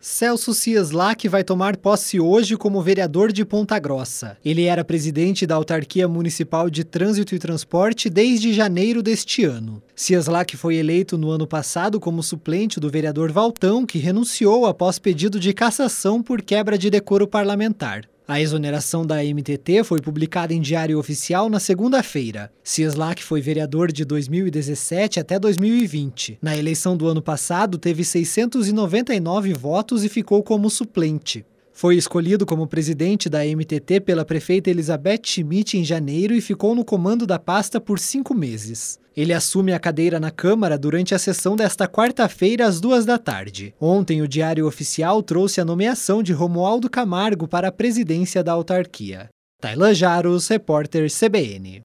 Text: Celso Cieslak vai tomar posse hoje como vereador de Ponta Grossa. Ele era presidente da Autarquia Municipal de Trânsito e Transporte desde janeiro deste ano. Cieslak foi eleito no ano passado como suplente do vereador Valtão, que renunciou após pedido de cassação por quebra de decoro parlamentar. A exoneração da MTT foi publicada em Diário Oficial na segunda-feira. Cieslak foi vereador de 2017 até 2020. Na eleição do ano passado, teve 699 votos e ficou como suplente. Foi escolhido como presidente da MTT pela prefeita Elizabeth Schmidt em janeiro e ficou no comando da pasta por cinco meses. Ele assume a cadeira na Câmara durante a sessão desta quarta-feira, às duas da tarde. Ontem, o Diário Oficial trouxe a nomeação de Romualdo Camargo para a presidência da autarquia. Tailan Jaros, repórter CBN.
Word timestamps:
Celso 0.00 0.54
Cieslak 0.54 1.26
vai 1.26 1.42
tomar 1.42 1.76
posse 1.76 2.20
hoje 2.20 2.56
como 2.56 2.80
vereador 2.80 3.32
de 3.32 3.44
Ponta 3.44 3.76
Grossa. 3.80 4.36
Ele 4.44 4.62
era 4.62 4.84
presidente 4.84 5.44
da 5.44 5.56
Autarquia 5.56 6.06
Municipal 6.06 6.70
de 6.70 6.84
Trânsito 6.84 7.34
e 7.34 7.38
Transporte 7.38 8.08
desde 8.08 8.52
janeiro 8.52 9.02
deste 9.02 9.44
ano. 9.44 9.82
Cieslak 9.96 10.56
foi 10.56 10.76
eleito 10.76 11.18
no 11.18 11.30
ano 11.32 11.48
passado 11.48 11.98
como 11.98 12.22
suplente 12.22 12.78
do 12.78 12.88
vereador 12.88 13.32
Valtão, 13.32 13.84
que 13.84 13.98
renunciou 13.98 14.66
após 14.66 15.00
pedido 15.00 15.40
de 15.40 15.52
cassação 15.52 16.22
por 16.22 16.42
quebra 16.42 16.78
de 16.78 16.90
decoro 16.90 17.26
parlamentar. 17.26 18.08
A 18.30 18.42
exoneração 18.42 19.06
da 19.06 19.24
MTT 19.24 19.82
foi 19.84 20.02
publicada 20.02 20.52
em 20.52 20.60
Diário 20.60 20.98
Oficial 20.98 21.48
na 21.48 21.58
segunda-feira. 21.58 22.52
Cieslak 22.62 23.24
foi 23.24 23.40
vereador 23.40 23.90
de 23.90 24.04
2017 24.04 25.18
até 25.18 25.38
2020. 25.38 26.36
Na 26.42 26.54
eleição 26.54 26.94
do 26.94 27.08
ano 27.08 27.22
passado, 27.22 27.78
teve 27.78 28.04
699 28.04 29.54
votos 29.54 30.04
e 30.04 30.10
ficou 30.10 30.42
como 30.42 30.68
suplente. 30.68 31.42
Foi 31.72 31.96
escolhido 31.96 32.44
como 32.44 32.66
presidente 32.66 33.30
da 33.30 33.46
MTT 33.46 34.00
pela 34.00 34.26
prefeita 34.26 34.68
Elizabeth 34.68 35.22
Schmidt 35.24 35.78
em 35.78 35.84
janeiro 35.84 36.34
e 36.34 36.42
ficou 36.42 36.74
no 36.74 36.84
comando 36.84 37.26
da 37.26 37.38
pasta 37.38 37.80
por 37.80 37.98
cinco 37.98 38.34
meses. 38.34 38.98
Ele 39.18 39.34
assume 39.34 39.72
a 39.72 39.80
cadeira 39.80 40.20
na 40.20 40.30
Câmara 40.30 40.78
durante 40.78 41.12
a 41.12 41.18
sessão 41.18 41.56
desta 41.56 41.88
quarta-feira, 41.88 42.64
às 42.64 42.80
duas 42.80 43.04
da 43.04 43.18
tarde. 43.18 43.74
Ontem, 43.80 44.22
o 44.22 44.28
Diário 44.28 44.64
Oficial 44.64 45.24
trouxe 45.24 45.60
a 45.60 45.64
nomeação 45.64 46.22
de 46.22 46.32
Romualdo 46.32 46.88
Camargo 46.88 47.48
para 47.48 47.66
a 47.66 47.72
presidência 47.72 48.44
da 48.44 48.52
autarquia. 48.52 49.28
Tailan 49.60 49.92
Jaros, 49.92 50.46
repórter 50.46 51.08
CBN. 51.10 51.76